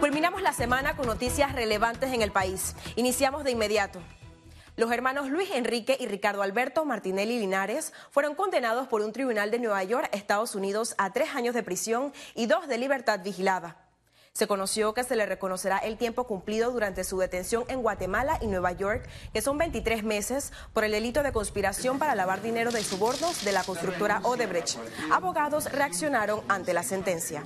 [0.00, 2.74] Culminamos la semana con noticias relevantes en el país.
[2.96, 4.00] Iniciamos de inmediato.
[4.76, 9.58] Los hermanos Luis Enrique y Ricardo Alberto Martinelli Linares fueron condenados por un tribunal de
[9.58, 13.76] Nueva York, Estados Unidos, a tres años de prisión y dos de libertad vigilada.
[14.38, 18.46] Se conoció que se le reconocerá el tiempo cumplido durante su detención en Guatemala y
[18.46, 22.84] Nueva York, que son 23 meses, por el delito de conspiración para lavar dinero de
[22.84, 24.78] subornos de la constructora Odebrecht.
[25.10, 27.44] Abogados reaccionaron ante la sentencia.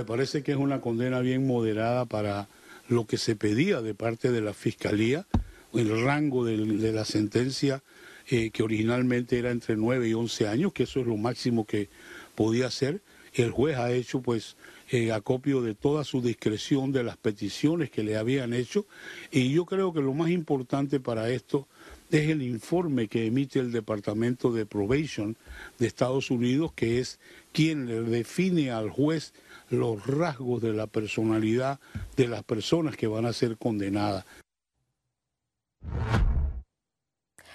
[0.00, 2.48] Me parece que es una condena bien moderada para
[2.88, 5.26] lo que se pedía de parte de la Fiscalía,
[5.74, 7.82] el rango de, la sentencia
[8.30, 11.90] eh, que originalmente era entre 9 y 11 años, que eso es lo máximo que
[12.34, 13.02] podía ser.
[13.34, 14.56] El juez ha hecho pues
[14.90, 18.86] eh, acopio de toda su discreción de las peticiones que le habían hecho
[19.30, 21.68] y yo creo que lo más importante para esto
[22.10, 25.36] es el informe que emite el Departamento de Probation
[25.78, 27.18] de Estados Unidos, que es
[27.52, 29.32] quien le define al juez
[29.70, 31.78] los rasgos de la personalidad
[32.16, 34.24] de las personas que van a ser condenadas.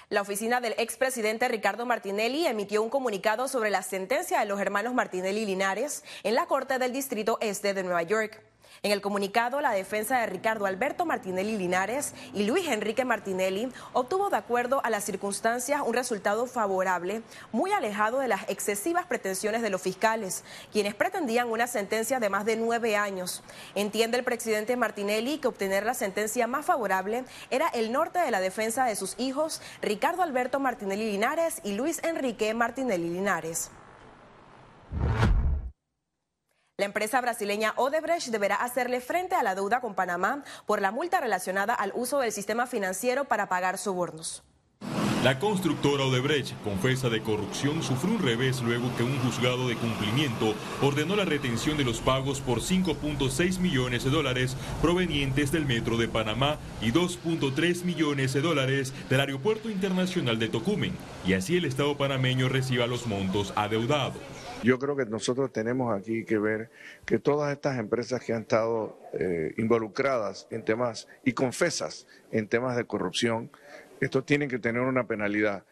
[0.09, 4.93] La oficina del expresidente Ricardo Martinelli emitió un comunicado sobre la sentencia de los hermanos
[4.93, 8.41] Martinelli Linares en la Corte del Distrito Este de Nueva York.
[8.83, 14.29] En el comunicado, la defensa de Ricardo Alberto Martinelli Linares y Luis Enrique Martinelli obtuvo
[14.29, 19.69] de acuerdo a las circunstancias un resultado favorable, muy alejado de las excesivas pretensiones de
[19.69, 23.43] los fiscales, quienes pretendían una sentencia de más de nueve años.
[23.73, 28.39] Entiende el presidente Martinelli que obtener la sentencia más favorable era el norte de la
[28.39, 33.71] defensa de sus hijos, Ricardo Alberto Martinelli Linares y Luis Enrique Martinelli Linares.
[36.77, 41.21] La empresa brasileña Odebrecht deberá hacerle frente a la deuda con Panamá por la multa
[41.21, 44.43] relacionada al uso del sistema financiero para pagar sobornos.
[45.23, 50.53] La constructora Odebrecht, confesa de corrupción, sufrió un revés luego que un juzgado de cumplimiento
[50.83, 56.07] ordenó la retención de los pagos por 5.6 millones de dólares provenientes del Metro de
[56.07, 60.93] Panamá y 2.3 millones de dólares del Aeropuerto Internacional de Tocumen,
[61.25, 64.21] y así el Estado panameño reciba los montos adeudados.
[64.63, 66.69] Yo creo que nosotros tenemos aquí que ver
[67.05, 72.75] que todas estas empresas que han estado eh, involucradas en temas y confesas en temas
[72.75, 73.51] de corrupción,
[74.05, 75.63] esto tienen que tener una penalidad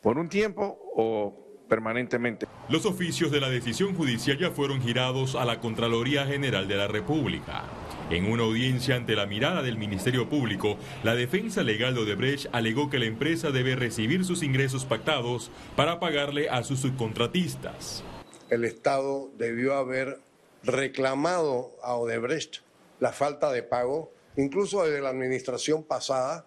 [0.00, 2.46] por un tiempo o permanentemente.
[2.68, 6.88] Los oficios de la decisión judicial ya fueron girados a la Contraloría General de la
[6.88, 7.64] República.
[8.10, 12.88] En una audiencia ante la mirada del Ministerio Público, la defensa legal de Odebrecht alegó
[12.88, 18.02] que la empresa debe recibir sus ingresos pactados para pagarle a sus subcontratistas
[18.50, 20.18] el Estado debió haber
[20.62, 22.62] reclamado a Odebrecht
[23.00, 26.46] la falta de pago, incluso desde la administración pasada,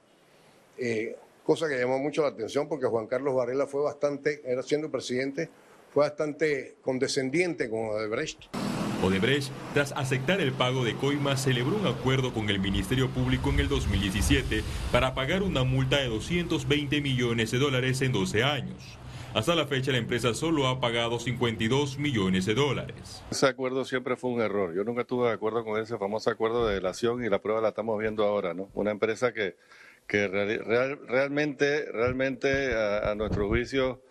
[0.78, 4.90] eh, cosa que llamó mucho la atención porque Juan Carlos Varela fue bastante, era siendo
[4.90, 5.50] presidente,
[5.94, 8.46] fue bastante condescendiente con Odebrecht.
[9.04, 13.60] Odebrecht, tras aceptar el pago de coima, celebró un acuerdo con el Ministerio Público en
[13.60, 19.00] el 2017 para pagar una multa de 220 millones de dólares en 12 años.
[19.34, 23.24] Hasta la fecha la empresa solo ha pagado 52 millones de dólares.
[23.32, 24.76] Ese acuerdo siempre fue un error.
[24.76, 27.70] Yo nunca estuve de acuerdo con ese famoso acuerdo de delación y la prueba la
[27.70, 28.70] estamos viendo ahora, ¿no?
[28.74, 29.56] Una empresa que,
[30.08, 34.02] que realmente, realmente a, nuestro juicio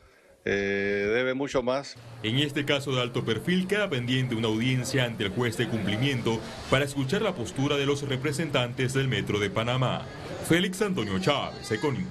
[0.44, 1.96] eh, debe mucho más.
[2.22, 6.40] En este caso de alto perfil queda pendiente una audiencia ante el juez de cumplimiento
[6.70, 10.06] para escuchar la postura de los representantes del Metro de Panamá.
[10.48, 12.08] Félix Antonio Chávez, Econius.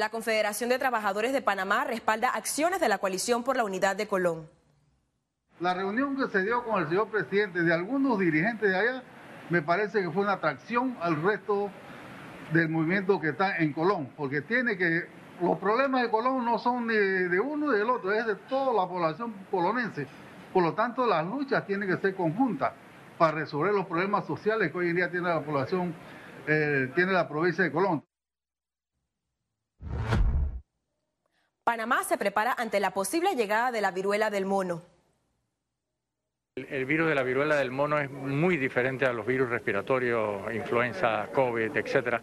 [0.00, 4.08] La Confederación de Trabajadores de Panamá respalda acciones de la coalición por la unidad de
[4.08, 4.48] Colón.
[5.60, 9.02] La reunión que se dio con el señor presidente de algunos dirigentes de allá
[9.50, 11.70] me parece que fue una atracción al resto
[12.52, 15.06] del movimiento que está en Colón, porque tiene que
[15.40, 18.72] los problemas de Colón no son ni de uno ni del otro, es de toda
[18.72, 20.06] la población colonense.
[20.52, 22.72] Por lo tanto, las luchas tienen que ser conjuntas
[23.18, 25.94] para resolver los problemas sociales que hoy en día tiene la población,
[26.46, 28.04] eh, tiene la provincia de Colón.
[31.64, 34.82] Panamá se prepara ante la posible llegada de la viruela del mono.
[36.68, 41.28] El, virus de la viruela del mono es muy diferente a los virus respiratorios, influenza,
[41.32, 42.20] COVID, etc.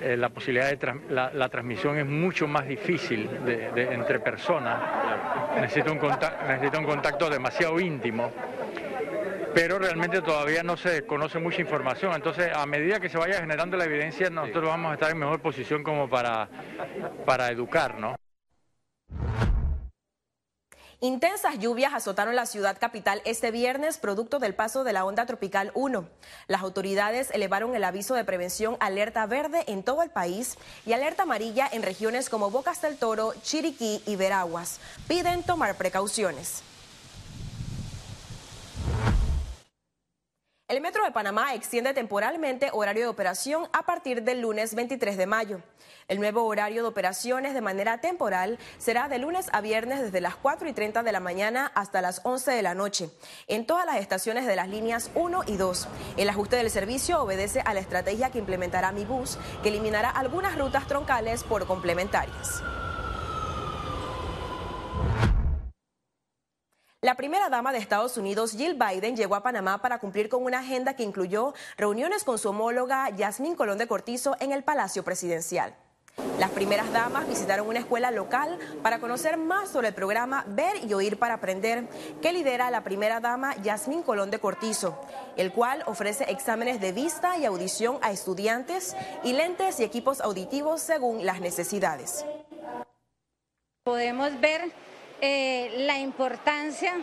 [0.00, 3.28] Eh, la posibilidad de la, transmisión es mucho más difícil
[3.76, 4.80] entre personas.
[5.60, 6.00] Necesita un,
[6.48, 8.32] necesita un contacto demasiado íntimo
[9.54, 12.12] pero realmente todavía no se conoce mucha información.
[12.14, 15.40] Entonces, a medida que se vaya generando la evidencia, nosotros vamos a estar en mejor
[15.40, 16.46] posición como para,
[17.24, 18.16] para educar, ¿no?
[21.00, 25.70] Intensas lluvias azotaron la ciudad capital este viernes, producto del paso de la onda tropical
[25.74, 26.08] 1.
[26.48, 30.56] Las autoridades elevaron el aviso de prevención alerta verde en todo el país
[30.86, 34.80] y alerta amarilla en regiones como Bocas del Toro, Chiriquí y Veraguas.
[35.06, 36.62] Piden tomar precauciones.
[40.68, 45.26] El Metro de Panamá extiende temporalmente horario de operación a partir del lunes 23 de
[45.26, 45.60] mayo.
[46.08, 50.34] El nuevo horario de operaciones de manera temporal será de lunes a viernes desde las
[50.34, 53.10] 4 y 30 de la mañana hasta las 11 de la noche,
[53.46, 55.86] en todas las estaciones de las líneas 1 y 2.
[56.16, 60.58] El ajuste del servicio obedece a la estrategia que implementará Mi Bus, que eliminará algunas
[60.58, 62.64] rutas troncales por complementarias.
[67.06, 70.58] La primera dama de Estados Unidos, Jill Biden, llegó a Panamá para cumplir con una
[70.58, 75.76] agenda que incluyó reuniones con su homóloga Yasmín Colón de Cortizo en el Palacio Presidencial.
[76.40, 80.94] Las primeras damas visitaron una escuela local para conocer más sobre el programa Ver y
[80.94, 81.86] Oír para Aprender,
[82.20, 85.00] que lidera la primera dama Yasmín Colón de Cortizo,
[85.36, 90.80] el cual ofrece exámenes de vista y audición a estudiantes y lentes y equipos auditivos
[90.80, 92.24] según las necesidades.
[93.84, 94.72] Podemos ver
[95.20, 96.94] eh, la importancia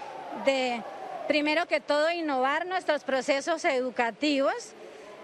[0.45, 0.81] de,
[1.27, 4.73] primero que todo, innovar nuestros procesos educativos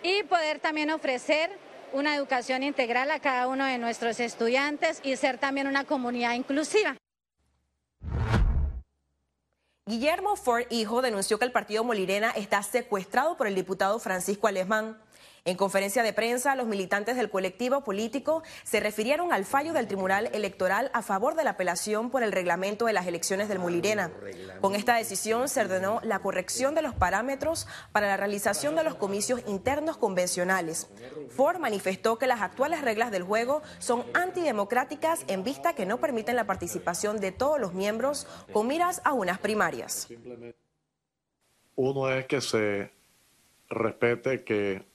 [0.04, 1.52] y poder también ofrecer
[1.94, 6.96] una educación integral a cada uno de nuestros estudiantes y ser también una comunidad inclusiva.
[9.86, 15.02] Guillermo Ford, hijo, denunció que el partido Molirena está secuestrado por el diputado Francisco Alemán.
[15.46, 20.30] En conferencia de prensa, los militantes del colectivo político se refirieron al fallo del Tribunal
[20.34, 24.12] Electoral a favor de la apelación por el reglamento de las elecciones del Mulirena.
[24.62, 28.96] Con esta decisión se ordenó la corrección de los parámetros para la realización de los
[28.96, 30.88] comicios internos convencionales.
[31.30, 36.36] Ford manifestó que las actuales reglas del juego son antidemocráticas en vista que no permiten
[36.36, 40.08] la participación de todos los miembros con miras a unas primarias.
[41.76, 42.92] Uno es que se
[43.70, 44.89] respete que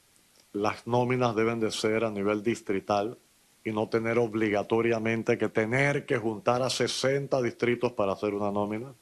[0.54, 3.18] las nóminas deben de ser a nivel distrital
[3.64, 8.94] y no tener obligatoriamente que tener que juntar a 60 distritos para hacer una nómina.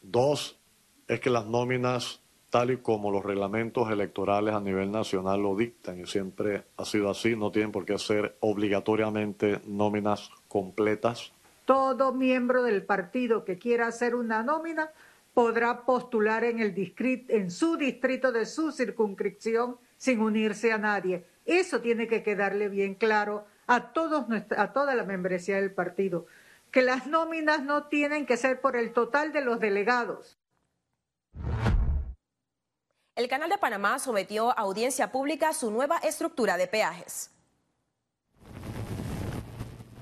[0.00, 0.58] Dos,
[1.06, 6.00] es que las nóminas, tal y como los reglamentos electorales a nivel nacional lo dictan,
[6.00, 11.32] y siempre ha sido así, no tienen por qué ser obligatoriamente nóminas completas.
[11.66, 14.90] Todo miembro del partido que quiera hacer una nómina
[15.34, 21.24] podrá postular en, el distrito, en su distrito de su circunscripción sin unirse a nadie.
[21.44, 26.26] Eso tiene que quedarle bien claro a, todos a toda la membresía del partido,
[26.70, 30.38] que las nóminas no tienen que ser por el total de los delegados.
[33.16, 37.30] El Canal de Panamá sometió a audiencia pública su nueva estructura de peajes.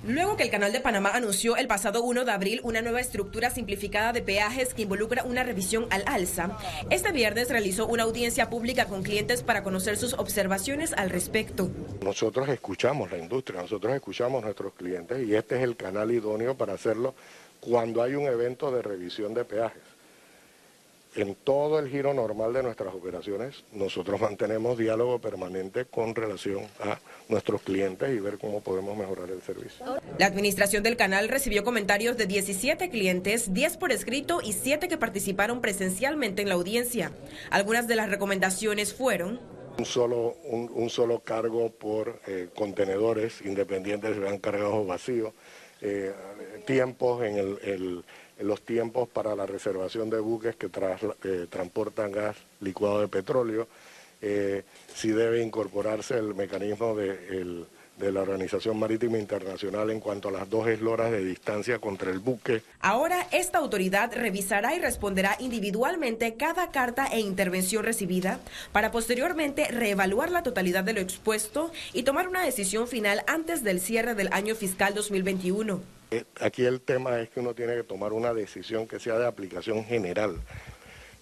[0.05, 3.51] Luego que el Canal de Panamá anunció el pasado 1 de abril una nueva estructura
[3.51, 6.57] simplificada de peajes que involucra una revisión al alza,
[6.89, 11.69] este viernes realizó una audiencia pública con clientes para conocer sus observaciones al respecto.
[12.03, 16.57] Nosotros escuchamos la industria, nosotros escuchamos a nuestros clientes y este es el canal idóneo
[16.57, 17.15] para hacerlo
[17.61, 19.98] cuando hay un evento de revisión de peajes
[21.15, 26.99] en todo el giro normal de nuestras operaciones, nosotros mantenemos diálogo permanente con relación a
[27.29, 29.85] nuestros clientes y ver cómo podemos mejorar el servicio.
[30.19, 34.97] La administración del canal recibió comentarios de 17 clientes, 10 por escrito y 7 que
[34.97, 37.13] participaron presencialmente en la audiencia.
[37.51, 39.41] Algunas de las recomendaciones fueron...
[39.79, 45.33] Un solo, un, solo cargo por eh, contenedores independientes se vean cargados o vacíos,
[45.81, 46.13] eh,
[46.67, 48.05] tiempos en el
[48.41, 53.69] los tiempos para la reservación de buques que eh, transportan gas licuado de petróleo,
[54.21, 57.67] eh, si debe incorporarse el mecanismo de,
[57.99, 62.63] la Organización Marítima Internacional en cuanto a las dos esloras de distancia contra el buque.
[62.81, 68.39] Ahora esta autoridad revisará y responderá individualmente cada carta e intervención recibida
[68.71, 73.81] para posteriormente reevaluar la totalidad de lo expuesto y tomar una decisión final antes del
[73.81, 75.98] cierre del año fiscal 2021.
[76.11, 79.27] Eh, aquí el tema es que uno tiene que tomar una decisión que sea de
[79.27, 80.37] aplicación general.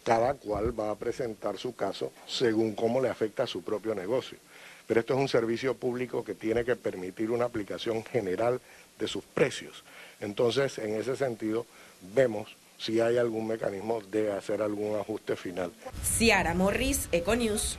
[0.05, 4.38] Cada cual va a presentar su caso según cómo le afecta a su propio negocio.
[4.87, 8.61] Pero esto es un servicio público que tiene que permitir una aplicación general
[9.00, 9.83] de sus precios.
[10.21, 11.66] Entonces, en ese sentido,
[12.14, 15.73] vemos si hay algún mecanismo de hacer algún ajuste final.
[16.05, 17.78] Ciara Morris, Econews.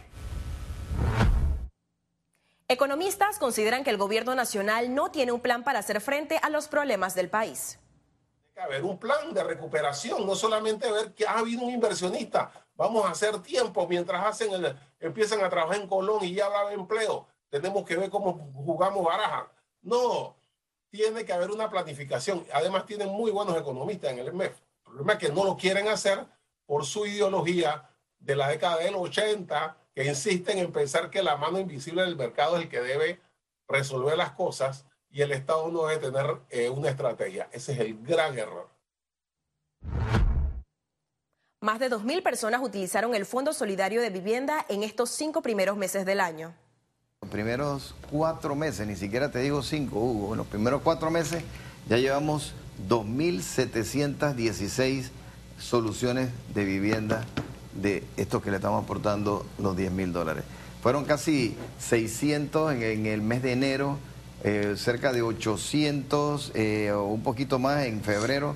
[2.70, 6.68] Economistas consideran que el gobierno nacional no tiene un plan para hacer frente a los
[6.68, 7.80] problemas del país.
[8.42, 12.52] Tiene que haber un plan de recuperación, no solamente ver que ha habido un inversionista,
[12.76, 16.74] vamos a hacer tiempo mientras hacen el, empiezan a trabajar en Colón y ya habrá
[16.74, 17.26] empleo.
[17.50, 19.50] Tenemos que ver cómo jugamos baraja.
[19.82, 20.36] No,
[20.90, 22.46] tiene que haber una planificación.
[22.52, 24.60] Además, tienen muy buenos economistas en el MEF.
[24.60, 26.26] El problema es que no lo quieren hacer
[26.66, 31.58] por su ideología de la década del 80 que insisten en pensar que la mano
[31.58, 33.20] invisible del mercado es el que debe
[33.68, 37.50] resolver las cosas y el Estado no debe tener eh, una estrategia.
[37.52, 38.70] Ese es el gran error.
[41.62, 46.06] Más de 2.000 personas utilizaron el Fondo Solidario de Vivienda en estos cinco primeros meses
[46.06, 46.54] del año.
[47.24, 51.44] Los primeros cuatro meses, ni siquiera te digo cinco, Hugo, en los primeros cuatro meses
[51.90, 52.54] ya llevamos
[52.88, 55.10] 2.716
[55.58, 57.26] soluciones de vivienda
[57.82, 60.44] de estos que le estamos aportando los 10 mil dólares.
[60.82, 63.98] Fueron casi 600 en, el mes de enero,
[64.44, 68.56] eh, cerca de 800 eh, o un poquito más en febrero,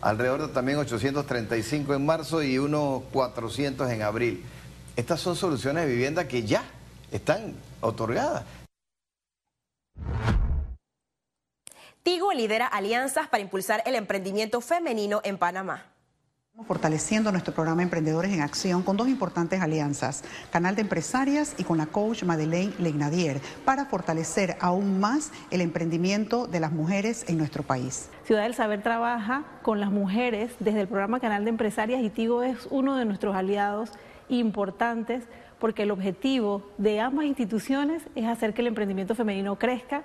[0.00, 4.42] alrededor de también 835 en marzo y unos 400 en abril.
[4.96, 6.62] Estas son soluciones de vivienda que ya
[7.10, 8.44] están otorgadas.
[12.02, 15.89] Tigo lidera alianzas para impulsar el emprendimiento femenino en Panamá.
[16.66, 21.78] Fortaleciendo nuestro programa Emprendedores en Acción con dos importantes alianzas, Canal de Empresarias y con
[21.78, 27.62] la coach Madeleine Legnadier, para fortalecer aún más el emprendimiento de las mujeres en nuestro
[27.62, 28.10] país.
[28.24, 32.42] Ciudad del Saber trabaja con las mujeres desde el programa Canal de Empresarias y Tigo
[32.42, 33.90] es uno de nuestros aliados
[34.28, 35.24] importantes
[35.58, 40.04] porque el objetivo de ambas instituciones es hacer que el emprendimiento femenino crezca.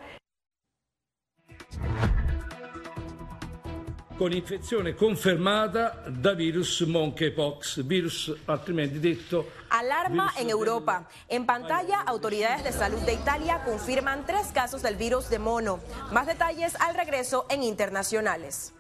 [4.17, 9.51] Con infezione confermata da virus monkeypox, virus altrimenti detto.
[9.69, 11.07] Alarma en Europa.
[11.27, 15.79] En pantalla, autoridades de salud de Italia confirman tres casos del virus de mono.
[16.11, 18.74] Más detalles al regreso en internacionales.